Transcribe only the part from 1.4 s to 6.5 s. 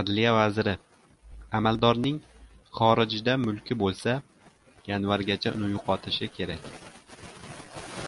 «Amaldorning xorijda mulki bo‘lsa, yanvargacha uni yo‘qotishi